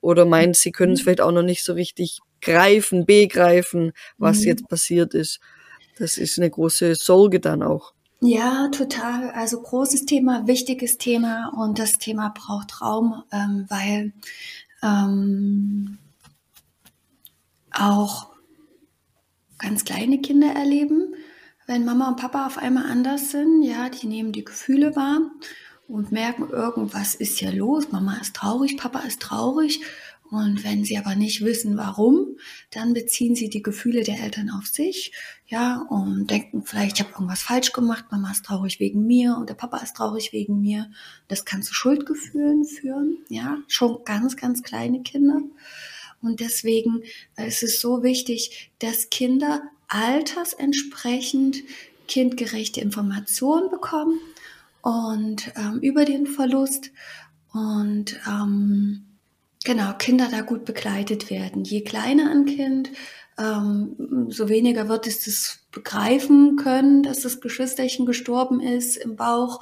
[0.00, 1.04] oder meint, sie können es mhm.
[1.04, 4.46] vielleicht auch noch nicht so richtig greifen, begreifen, was mhm.
[4.46, 5.40] jetzt passiert ist.
[5.98, 7.92] Das ist eine große Sorge dann auch.
[8.20, 9.30] Ja, total.
[9.30, 14.12] Also großes Thema, wichtiges Thema und das Thema braucht Raum, ähm, weil
[14.82, 15.98] ähm,
[17.80, 18.28] auch
[19.58, 21.14] ganz kleine Kinder erleben,
[21.66, 23.62] wenn Mama und Papa auf einmal anders sind.
[23.62, 25.20] Ja, die nehmen die Gefühle wahr
[25.86, 27.90] und merken, irgendwas ist ja los.
[27.90, 29.80] Mama ist traurig, Papa ist traurig.
[30.30, 32.36] Und wenn sie aber nicht wissen, warum,
[32.70, 35.12] dann beziehen sie die Gefühle der Eltern auf sich,
[35.46, 39.48] ja, und denken vielleicht, ich habe irgendwas falsch gemacht, Mama ist traurig wegen mir und
[39.48, 40.90] der Papa ist traurig wegen mir.
[41.28, 45.40] Das kann zu Schuldgefühlen führen, ja, schon ganz, ganz kleine Kinder.
[46.22, 47.02] Und deswegen
[47.36, 51.62] ist es so wichtig, dass Kinder altersentsprechend
[52.06, 54.18] kindgerechte Informationen bekommen
[54.82, 56.90] und ähm, über den Verlust
[57.52, 59.04] und ähm,
[59.64, 61.64] genau Kinder da gut begleitet werden.
[61.64, 62.90] Je kleiner ein Kind,
[63.38, 69.60] ähm, so weniger wird es das begreifen können, dass das Geschwisterchen gestorben ist im Bauch.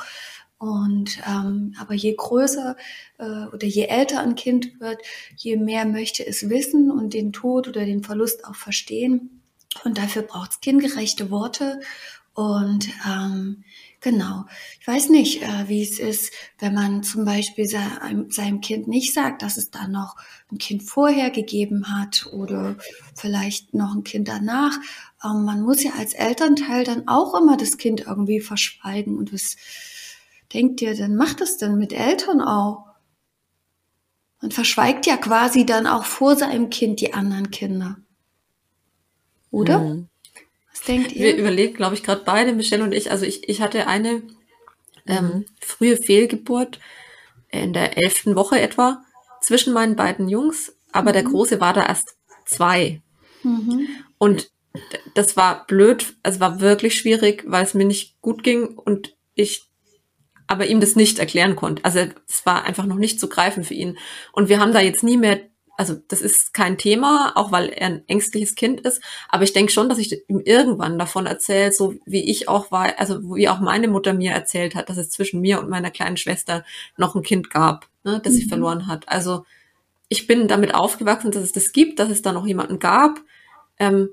[0.59, 2.77] Und ähm, aber je größer
[3.19, 5.03] äh, oder je älter ein Kind wird,
[5.37, 9.43] je mehr möchte es wissen und den Tod oder den Verlust auch verstehen.
[9.85, 11.81] Und dafür braucht es kindgerechte Worte.
[12.33, 13.65] Und ähm,
[14.01, 14.45] genau,
[14.79, 19.15] ich weiß nicht, äh, wie es ist, wenn man zum Beispiel seinem, seinem Kind nicht
[19.15, 20.17] sagt, dass es da noch
[20.51, 22.77] ein Kind vorher gegeben hat oder
[23.15, 24.79] vielleicht noch ein Kind danach.
[25.25, 29.17] Ähm, man muss ja als Elternteil dann auch immer das Kind irgendwie verschweigen.
[29.17, 29.57] Und was
[30.53, 32.87] denkt ihr denn, macht das denn mit Eltern auch?
[34.41, 37.97] Man verschweigt ja quasi dann auch vor seinem Kind die anderen Kinder.
[39.51, 39.79] Oder?
[39.79, 40.09] Mhm.
[40.71, 41.27] Was denkt ihr?
[41.27, 43.11] Wir überlegen, glaube ich, gerade beide, Michelle und ich.
[43.11, 44.23] Also ich, ich hatte eine
[45.07, 45.47] ähm, mhm.
[45.61, 46.81] frühe Fehlgeburt
[47.49, 49.03] in der elften Woche etwa
[49.41, 51.15] zwischen meinen beiden Jungs, aber mhm.
[51.15, 53.01] der Große war da erst zwei.
[53.43, 53.89] Mhm.
[54.19, 54.51] Und
[55.15, 59.71] das war blöd, es war wirklich schwierig, weil es mir nicht gut ging und ich
[60.47, 61.85] aber ihm das nicht erklären konnte.
[61.85, 63.99] Also es war einfach noch nicht zu greifen für ihn.
[64.33, 65.41] Und wir haben da jetzt nie mehr,
[65.77, 69.03] also das ist kein Thema, auch weil er ein ängstliches Kind ist.
[69.29, 72.99] Aber ich denke schon, dass ich ihm irgendwann davon erzähle, so wie ich auch war,
[72.99, 76.17] also wie auch meine Mutter mir erzählt hat, dass es zwischen mir und meiner kleinen
[76.17, 76.65] Schwester
[76.97, 78.37] noch ein Kind gab, ne, das mhm.
[78.39, 79.09] sie verloren hat.
[79.09, 79.45] Also
[80.09, 83.21] ich bin damit aufgewachsen, dass es das gibt, dass es da noch jemanden gab.
[83.79, 84.09] Ähm,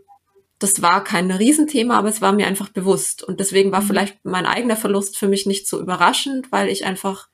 [0.64, 3.22] das war kein Riesenthema, aber es war mir einfach bewusst.
[3.22, 3.88] Und deswegen war mhm.
[3.88, 7.28] vielleicht mein eigener Verlust für mich nicht so überraschend, weil ich einfach,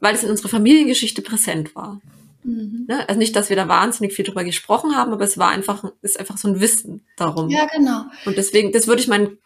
[0.00, 2.00] weil es in unserer Familiengeschichte präsent war.
[2.42, 2.86] Mhm.
[2.88, 3.06] Ne?
[3.06, 6.18] Also nicht, dass wir da wahnsinnig viel drüber gesprochen haben, aber es war einfach, ist
[6.18, 7.50] einfach so ein Wissen darum.
[7.50, 8.04] Ja, genau.
[8.24, 9.36] Und deswegen, das würde ich meinen,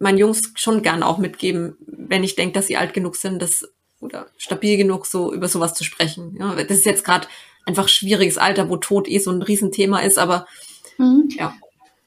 [0.00, 3.68] meinen Jungs schon gern auch mitgeben, wenn ich denke, dass sie alt genug sind, das
[4.00, 6.36] oder stabil genug, so über sowas zu sprechen.
[6.36, 7.28] Ja, das ist jetzt gerade
[7.64, 10.46] einfach schwieriges Alter, wo Tod eh so ein Riesenthema ist, aber
[10.98, 11.28] mhm.
[11.30, 11.54] ja.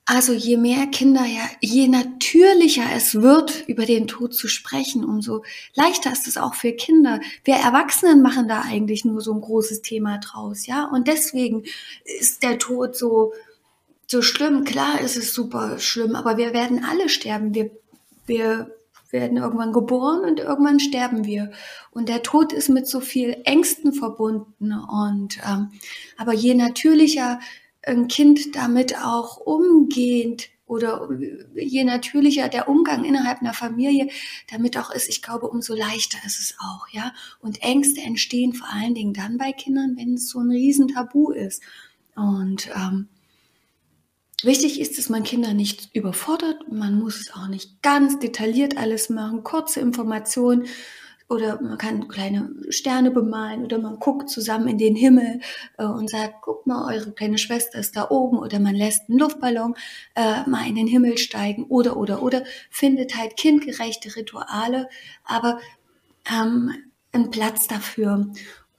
[0.07, 5.43] Also je mehr Kinder, ja, je natürlicher es wird, über den Tod zu sprechen, umso
[5.73, 7.19] leichter ist es auch für Kinder.
[7.43, 10.85] Wir Erwachsenen machen da eigentlich nur so ein großes Thema draus, ja.
[10.85, 11.63] Und deswegen
[12.19, 13.33] ist der Tod so,
[14.05, 14.63] so schlimm.
[14.63, 17.55] Klar ist es super schlimm, aber wir werden alle sterben.
[17.55, 17.71] Wir,
[18.27, 18.69] wir
[19.09, 21.51] werden irgendwann geboren und irgendwann sterben wir.
[21.89, 24.71] Und der Tod ist mit so viel Ängsten verbunden.
[24.71, 25.71] Und ähm,
[26.15, 27.39] aber je natürlicher
[27.86, 31.10] ein Kind damit auch umgehend oder
[31.54, 34.10] je natürlicher der Umgang innerhalb einer Familie
[34.50, 37.13] damit auch ist, ich glaube, umso leichter ist es auch, ja.
[37.39, 41.62] Und Ängste entstehen vor allen Dingen dann bei Kindern, wenn es so ein Riesentabu ist.
[42.15, 43.10] Und ähm,
[44.41, 46.71] wichtig ist, dass man Kinder nicht überfordert.
[46.71, 49.43] Man muss es auch nicht ganz detailliert alles machen.
[49.43, 50.65] Kurze Informationen
[51.27, 55.39] oder man kann kleine Sterne bemalen oder man guckt zusammen in den Himmel
[55.77, 59.19] äh, und sagt, guck mal, eure kleine Schwester ist da oben oder man lässt einen
[59.19, 59.75] Luftballon
[60.15, 64.88] äh, mal in den Himmel steigen oder oder oder findet halt kindgerechte Rituale,
[65.23, 65.59] aber
[66.31, 66.71] ähm,
[67.11, 68.31] einen Platz dafür.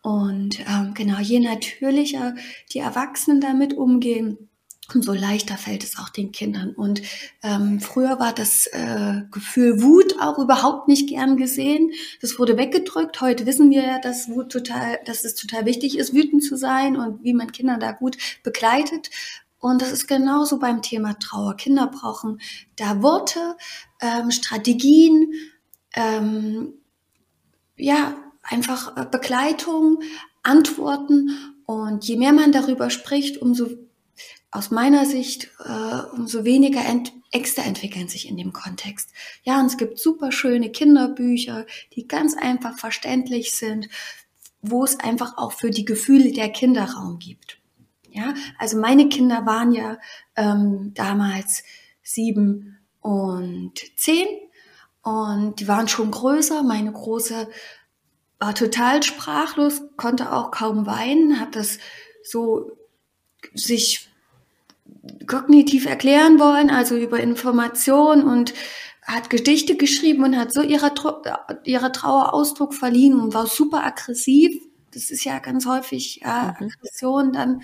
[0.03, 2.37] Und ähm, genau, je natürlicher
[2.73, 4.46] die Erwachsenen damit umgehen,
[4.95, 6.71] umso leichter fällt es auch den Kindern.
[6.71, 7.03] Und
[7.43, 11.91] ähm, früher war das äh, Gefühl Wut auch überhaupt nicht gern gesehen.
[12.21, 13.21] Das wurde weggedrückt.
[13.21, 16.97] Heute wissen wir ja, dass Wut total, dass es total wichtig ist, wütend zu sein
[16.97, 19.11] und wie man Kinder da gut begleitet.
[19.59, 21.57] Und das ist genauso beim Thema Trauer.
[21.57, 22.41] Kinder brauchen
[22.77, 23.57] da Worte,
[24.01, 25.33] ähm, Strategien,
[25.95, 26.75] ähm,
[27.77, 30.01] ja, einfach äh, Begleitung,
[30.43, 31.31] Antworten.
[31.65, 33.71] Und je mehr man darüber spricht, umso
[34.57, 39.11] aus meiner Sicht, äh, umso weniger Ent Ängste entwickeln sich in dem Kontext.
[39.43, 43.89] Ja, und es gibt super schöne Kinderbücher, die ganz einfach verständlich sind,
[44.63, 47.59] wo es einfach auch für die Gefühle der Kinder Raum gibt.
[48.11, 49.99] Ja, also meine Kinder waren ja
[50.37, 51.63] ähm, damals
[52.03, 54.27] sieben und zehn
[55.03, 56.63] und die waren schon größer.
[56.63, 57.49] Meine große
[58.39, 61.79] war total sprachlos, konnte auch kaum weinen, hat das
[62.23, 62.71] so
[63.53, 64.09] sich
[65.27, 68.55] kognitiv erklären wollen, also über Information und
[69.03, 70.93] hat Gedichte geschrieben und hat so ihrer,
[71.65, 74.61] ihrer Trauer Ausdruck verliehen und war super aggressiv.
[74.93, 76.67] Das ist ja ganz häufig ja, mhm.
[76.67, 77.63] Aggression dann.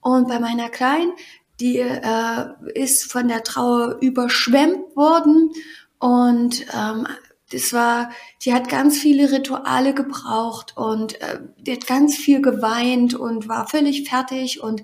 [0.00, 1.12] Und bei meiner Kleinen,
[1.60, 5.50] die äh, ist von der Trauer überschwemmt worden
[5.98, 7.06] und ähm,
[7.52, 8.10] das war,
[8.42, 13.68] die hat ganz viele Rituale gebraucht und äh, die hat ganz viel geweint und war
[13.68, 14.82] völlig fertig und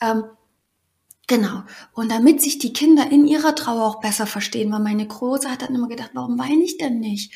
[0.00, 0.24] ähm,
[1.28, 1.62] Genau.
[1.92, 5.62] Und damit sich die Kinder in ihrer Trauer auch besser verstehen, weil meine Große hat
[5.62, 7.32] dann immer gedacht, warum weine ich denn nicht?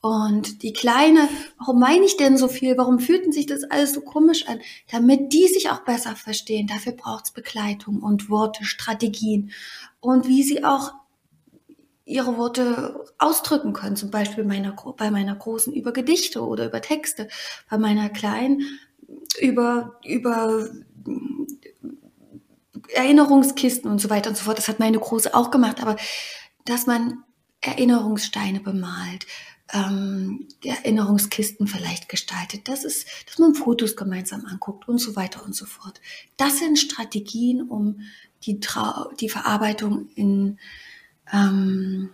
[0.00, 2.76] Und die Kleine, warum weine ich denn so viel?
[2.76, 4.60] Warum fühlt sich das alles so komisch an?
[4.92, 9.50] Damit die sich auch besser verstehen, dafür braucht es Begleitung und Worte, Strategien
[10.00, 10.92] und wie sie auch
[12.04, 13.96] ihre Worte ausdrücken können.
[13.96, 17.28] Zum Beispiel meiner, bei meiner Großen über Gedichte oder über Texte,
[17.70, 18.62] bei meiner Kleinen
[19.40, 20.68] über, über
[22.94, 24.58] Erinnerungskisten und so weiter und so fort.
[24.58, 25.96] Das hat meine Große auch gemacht, aber
[26.64, 27.22] dass man
[27.60, 29.26] Erinnerungssteine bemalt,
[29.72, 35.54] ähm, Erinnerungskisten vielleicht gestaltet, das ist, dass man Fotos gemeinsam anguckt und so weiter und
[35.54, 36.00] so fort.
[36.36, 38.00] Das sind Strategien, um
[38.42, 40.58] die, Trau die Verarbeitung in,
[41.32, 42.10] ähm,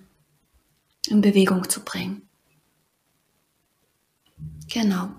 [1.09, 2.29] in Bewegung zu bringen.
[4.73, 5.11] Genau.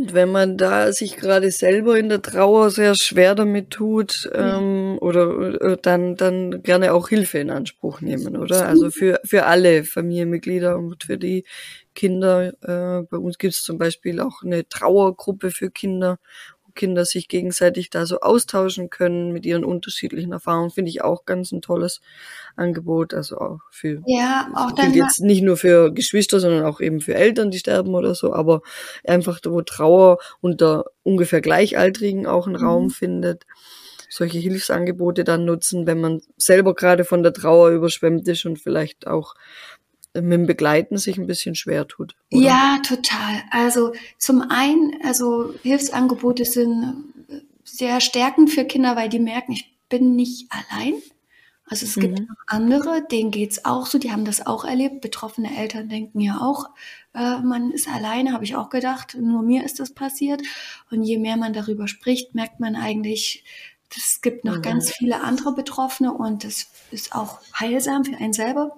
[0.00, 4.96] Und wenn man da sich gerade selber in der Trauer sehr schwer damit tut, ähm,
[4.98, 8.66] oder äh, dann, dann gerne auch Hilfe in Anspruch nehmen, oder?
[8.66, 11.44] Also für, für alle Familienmitglieder und für die
[11.94, 12.54] Kinder.
[12.62, 16.18] Äh, bei uns gibt es zum Beispiel auch eine Trauergruppe für Kinder
[16.80, 21.52] Kinder sich gegenseitig da so austauschen können mit ihren unterschiedlichen Erfahrungen, finde ich auch ganz
[21.52, 22.00] ein tolles
[22.56, 23.12] Angebot.
[23.12, 27.14] Also auch für ja, auch dann jetzt nicht nur für Geschwister, sondern auch eben für
[27.14, 28.62] Eltern, die sterben oder so, aber
[29.04, 32.66] einfach wo Trauer unter ungefähr Gleichaltrigen auch einen mhm.
[32.66, 33.44] Raum findet
[34.12, 39.06] solche Hilfsangebote dann nutzen, wenn man selber gerade von der Trauer überschwemmt ist und vielleicht
[39.06, 39.34] auch
[40.14, 42.16] mit dem Begleiten sich ein bisschen schwer tut.
[42.32, 42.42] Oder?
[42.42, 43.42] Ja, total.
[43.50, 47.04] Also zum einen, also Hilfsangebote sind
[47.64, 50.94] sehr stärkend für Kinder, weil die merken, ich bin nicht allein.
[51.66, 52.26] Also es gibt mhm.
[52.26, 55.00] noch andere, denen geht's auch so, die haben das auch erlebt.
[55.00, 56.68] Betroffene Eltern denken ja auch,
[57.14, 60.42] äh, man ist alleine, habe ich auch gedacht, nur mir ist das passiert.
[60.90, 63.44] Und je mehr man darüber spricht, merkt man eigentlich,
[63.96, 64.62] es gibt noch mhm.
[64.62, 68.76] ganz viele andere Betroffene und das ist auch heilsam für einen selber.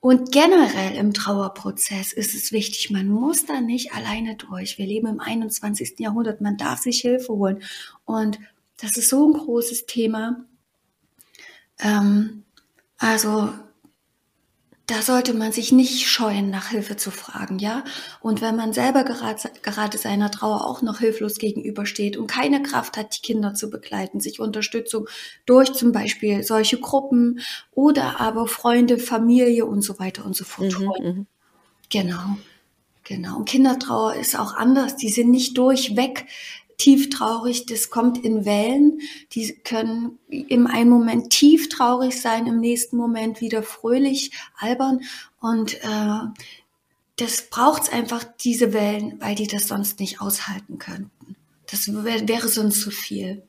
[0.00, 4.78] Und generell im Trauerprozess ist es wichtig, man muss da nicht alleine durch.
[4.78, 5.98] Wir leben im 21.
[5.98, 7.62] Jahrhundert, man darf sich Hilfe holen.
[8.04, 8.38] Und
[8.80, 10.44] das ist so ein großes Thema.
[11.80, 12.44] Ähm,
[12.96, 13.52] also
[14.88, 17.84] da sollte man sich nicht scheuen, nach Hilfe zu fragen, ja.
[18.20, 22.96] Und wenn man selber gerade, gerade seiner Trauer auch noch hilflos gegenübersteht und keine Kraft
[22.96, 25.06] hat, die Kinder zu begleiten, sich Unterstützung
[25.44, 27.40] durch zum Beispiel solche Gruppen
[27.72, 31.26] oder aber Freunde, Familie und so weiter und so fort mhm, mhm.
[31.90, 32.38] Genau.
[33.04, 33.36] Genau.
[33.36, 34.96] Und Kindertrauer ist auch anders.
[34.96, 36.24] Die sind nicht durchweg
[36.78, 39.00] tief traurig, das kommt in Wellen.
[39.32, 45.00] Die können im einen Moment tief traurig sein, im nächsten Moment wieder fröhlich, albern.
[45.40, 46.20] Und äh,
[47.16, 51.36] das braucht einfach diese Wellen, weil die das sonst nicht aushalten könnten.
[51.70, 53.42] Das wär, wäre sonst zu viel.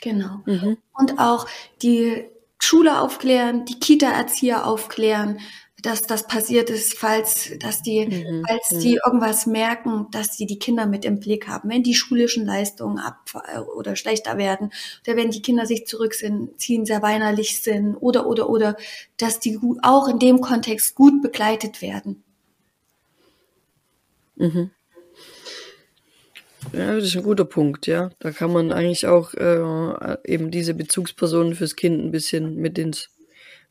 [0.00, 0.42] Genau.
[0.44, 0.76] Mhm.
[0.92, 1.46] Und auch
[1.82, 2.24] die
[2.58, 5.40] Schule aufklären, die Kita-Erzieher aufklären,
[5.86, 8.44] dass das passiert ist, falls, dass die, mhm.
[8.48, 8.80] falls mhm.
[8.80, 11.68] die irgendwas merken, dass sie die Kinder mit im Blick haben.
[11.68, 13.30] Wenn die schulischen Leistungen ab
[13.76, 14.72] oder schlechter werden,
[15.06, 18.76] oder wenn die Kinder sich zurückziehen, sehr weinerlich sind, oder, oder, oder,
[19.16, 22.24] dass die auch in dem Kontext gut begleitet werden.
[24.34, 24.72] Mhm.
[26.72, 28.10] Ja, das ist ein guter Punkt, ja.
[28.18, 33.08] Da kann man eigentlich auch äh, eben diese Bezugspersonen fürs Kind ein bisschen mit ins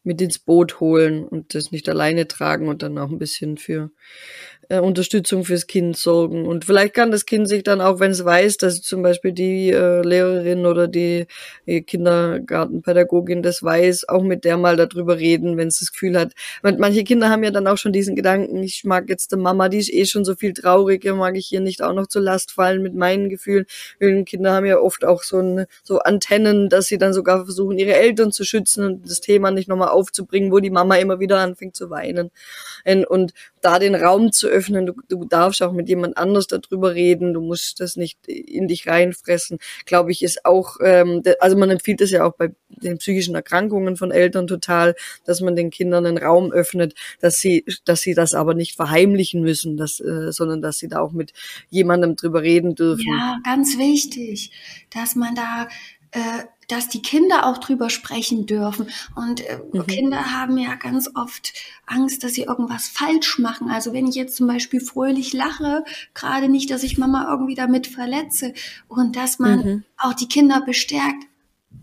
[0.06, 3.92] mit ins Boot holen und das nicht alleine tragen und dann auch ein bisschen für
[4.70, 6.46] äh, Unterstützung fürs Kind sorgen.
[6.46, 9.72] Und vielleicht kann das Kind sich dann auch, wenn es weiß, dass zum Beispiel die
[9.72, 11.28] äh, Lehrerin oder die,
[11.68, 16.34] die Kindergartenpädagogin das weiß, auch mit der mal darüber reden, wenn es das Gefühl hat.
[16.62, 19.78] Manche Kinder haben ja dann auch schon diesen Gedanken, ich mag jetzt die Mama, die
[19.78, 22.82] ist eh schon so viel trauriger, mag ich hier nicht auch noch zur Last fallen
[22.82, 23.66] mit meinen Gefühlen.
[24.02, 27.78] Und Kinder haben ja oft auch so, ein, so Antennen, dass sie dann sogar versuchen,
[27.78, 31.40] ihre Eltern zu schützen und das Thema nicht nochmal aufzubringen, wo die Mama immer wieder
[31.40, 32.32] anfängt zu weinen.
[33.08, 34.86] Und da den Raum zu öffnen.
[34.86, 37.34] Du, du darfst auch mit jemand anders darüber reden.
[37.34, 39.60] Du musst das nicht in dich reinfressen.
[39.86, 43.96] Glaube ich, ist auch, ähm, also man empfiehlt es ja auch bei den psychischen Erkrankungen
[43.98, 48.34] von Eltern total, dass man den Kindern einen Raum öffnet, dass sie, dass sie das
[48.34, 51.34] aber nicht verheimlichen müssen, dass, äh, sondern dass sie da auch mit
[51.70, 53.06] jemandem drüber reden dürfen.
[53.08, 54.52] Ja, ganz wichtig,
[54.94, 55.68] dass man da
[56.16, 58.90] äh, dass die Kinder auch drüber sprechen dürfen.
[59.16, 59.86] Und äh, mhm.
[59.86, 61.54] Kinder haben ja ganz oft
[61.86, 63.70] Angst, dass sie irgendwas falsch machen.
[63.70, 67.88] Also wenn ich jetzt zum Beispiel fröhlich lache, gerade nicht, dass ich Mama irgendwie damit
[67.88, 68.54] verletze
[68.88, 69.84] und dass man mhm.
[69.98, 71.26] auch die Kinder bestärkt.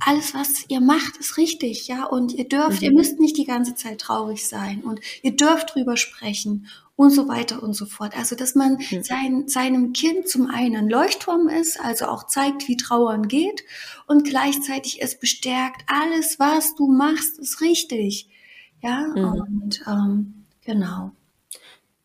[0.00, 2.04] Alles, was ihr macht, ist richtig, ja.
[2.04, 2.86] Und ihr dürft, mhm.
[2.86, 6.66] ihr müsst nicht die ganze Zeit traurig sein und ihr dürft drüber sprechen
[6.96, 8.16] und so weiter und so fort.
[8.16, 9.02] Also, dass man mhm.
[9.02, 13.64] sein, seinem Kind zum einen Leuchtturm ist, also auch zeigt, wie Trauern geht
[14.06, 18.28] und gleichzeitig es bestärkt, alles, was du machst, ist richtig.
[18.82, 19.24] Ja, mhm.
[19.24, 21.12] und ähm, genau.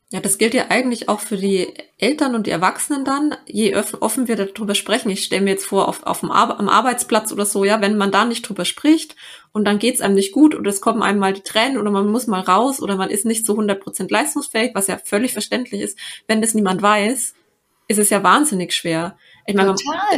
[0.09, 3.35] Ja, das gilt ja eigentlich auch für die Eltern und die Erwachsenen dann.
[3.45, 6.69] Je offen wir darüber sprechen, ich stelle mir jetzt vor, auf, auf dem Ar am
[6.69, 9.17] Arbeitsplatz oder so, ja, wenn man da nicht drüber spricht
[9.51, 12.07] und dann geht's einem nicht gut oder es kommen einem mal die Tränen oder man
[12.07, 15.99] muss mal raus oder man ist nicht so 100% leistungsfähig, was ja völlig verständlich ist,
[16.25, 17.33] wenn das niemand weiß,
[17.89, 19.17] ist es ja wahnsinnig schwer.
[19.45, 19.75] Ich meine,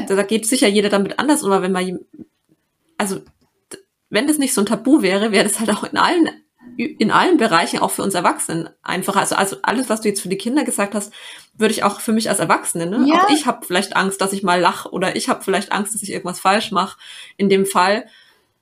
[0.08, 2.00] da, da geht sicher jeder damit anders, aber wenn man,
[2.98, 3.22] also
[4.12, 6.30] wenn das nicht so ein Tabu wäre, wäre das halt auch in allen
[6.78, 9.20] in allen Bereichen, auch für uns Erwachsenen, einfacher.
[9.20, 11.14] Also, also alles, was du jetzt für die Kinder gesagt hast,
[11.58, 12.86] würde ich auch für mich als Erwachsene.
[12.86, 13.06] Ne?
[13.08, 13.24] Ja.
[13.24, 16.04] Auch ich habe vielleicht Angst, dass ich mal lach oder ich habe vielleicht Angst, dass
[16.04, 16.98] ich irgendwas falsch mache.
[17.38, 18.06] In dem Fall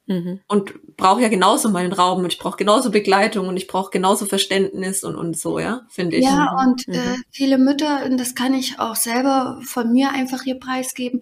[0.07, 0.39] mhm.
[0.47, 4.25] und brauche ja genauso meinen Raum und ich brauche genauso Begleitung und ich brauche genauso
[4.25, 6.25] Verständnis und und so, ja, finde ich.
[6.25, 6.69] Ja, mhm.
[6.69, 7.23] und äh, mhm.
[7.29, 11.21] viele Mütter, und das kann ich auch selber von mir einfach hier preisgeben.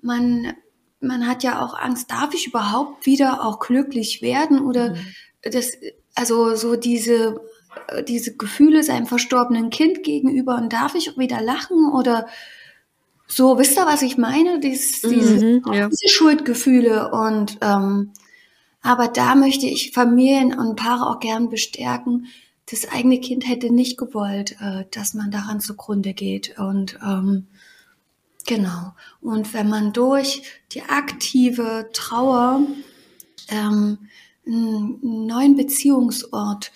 [0.00, 0.54] Man
[1.00, 5.06] man hat ja auch Angst, darf ich überhaupt wieder auch glücklich werden oder mhm.
[5.42, 5.72] das
[6.14, 7.40] also so diese,
[7.88, 12.26] äh, diese Gefühle seinem verstorbenen Kind gegenüber und darf ich wieder lachen oder
[13.26, 14.60] so, wisst ihr, was ich meine?
[14.60, 15.88] Dies, diese, mhm, ja.
[15.88, 18.12] diese Schuldgefühle und ähm,
[18.82, 22.26] aber da möchte ich Familien und Paare auch gern bestärken.
[22.70, 26.58] Das eigene Kind hätte nicht gewollt, äh, dass man daran zugrunde geht.
[26.58, 27.46] Und ähm,
[28.44, 28.92] genau.
[29.20, 30.42] Und wenn man durch
[30.72, 32.60] die aktive Trauer
[33.48, 33.98] ähm,
[34.46, 36.72] einen neuen Beziehungsort.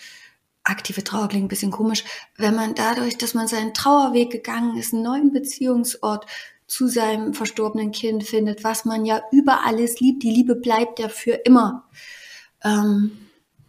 [0.63, 2.03] Aktive Trauer klingt ein bisschen komisch.
[2.37, 6.25] Wenn man dadurch, dass man seinen Trauerweg gegangen ist, einen neuen Beziehungsort
[6.67, 11.07] zu seinem verstorbenen Kind findet, was man ja über alles liebt, die Liebe bleibt ja
[11.07, 11.87] für immer.
[12.63, 13.11] Ähm,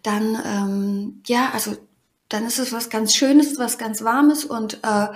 [0.03, 1.77] dann, ähm, ja, also
[2.29, 5.09] dann ist es was ganz Schönes, was ganz Warmes und äh,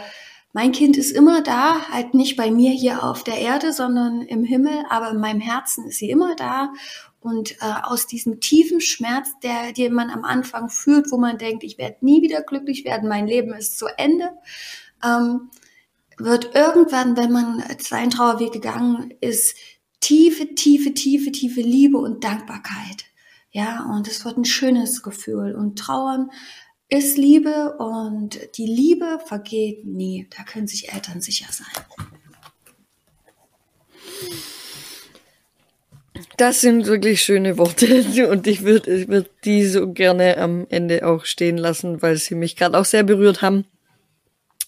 [0.54, 4.44] mein Kind ist immer da, halt nicht bei mir hier auf der Erde, sondern im
[4.44, 6.72] Himmel, aber in meinem Herzen ist sie immer da
[7.22, 11.64] und äh, aus diesem tiefen Schmerz, der, den man am Anfang fühlt, wo man denkt,
[11.64, 14.30] ich werde nie wieder glücklich werden, mein Leben ist zu Ende,
[15.04, 15.50] ähm,
[16.18, 19.56] wird irgendwann, wenn man seinen Trauerweg gegangen ist,
[20.00, 23.04] tiefe, tiefe, tiefe, tiefe Liebe und Dankbarkeit.
[23.50, 25.54] Ja, und es wird ein schönes Gefühl.
[25.54, 26.30] Und Trauern
[26.88, 30.26] ist Liebe und die Liebe vergeht nie.
[30.36, 31.66] Da können sich Eltern sicher sein.
[36.36, 41.06] Das sind wirklich schöne Worte und ich würde ich würd die so gerne am Ende
[41.06, 43.64] auch stehen lassen, weil sie mich gerade auch sehr berührt haben.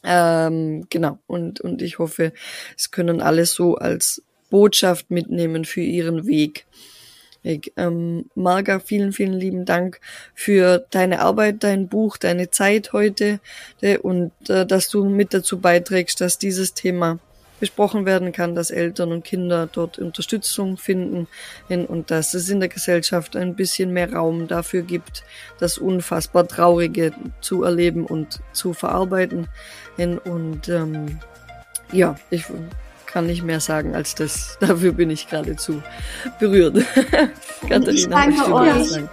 [0.03, 2.33] Ähm, genau, und, und ich hoffe,
[2.77, 6.67] es können alle so als Botschaft mitnehmen für ihren Weg.
[7.43, 10.01] Ich, ähm, Marga, vielen, vielen lieben Dank
[10.35, 13.41] für deine Arbeit, dein Buch, deine Zeit heute
[13.83, 17.19] äh, und äh, dass du mit dazu beiträgst, dass dieses Thema
[17.61, 21.29] besprochen werden kann, dass Eltern und Kinder dort Unterstützung finden
[21.69, 25.25] und dass es in der Gesellschaft ein bisschen mehr Raum dafür gibt,
[25.59, 29.49] das unfassbar Traurige zu erleben und zu verarbeiten.
[29.97, 31.21] Und ähm,
[31.93, 32.45] ja, ich
[33.07, 34.59] kann nicht mehr sagen als das.
[34.61, 35.81] Dafür bin ich geradezu
[36.41, 36.85] berührt.
[37.69, 38.91] Katharina, ich danke euch.
[38.91, 39.09] Sagen.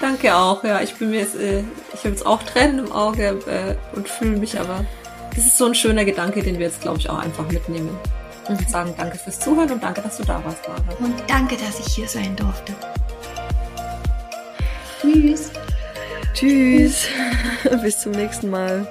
[0.00, 0.80] Danke auch, ja.
[0.80, 4.38] Ich bin mir jetzt, äh, ich habe jetzt auch Tränen im Auge äh, und fühle
[4.38, 4.86] mich aber
[5.34, 7.96] das ist so ein schöner Gedanke, den wir jetzt, glaube ich, auch einfach mitnehmen.
[8.48, 10.82] Und sagen danke fürs Zuhören und danke, dass du da warst, Mara.
[10.98, 12.74] Und danke, dass ich hier sein durfte.
[15.00, 15.50] Tschüss.
[16.34, 17.06] Tschüss.
[17.82, 18.86] Bis zum nächsten Mal.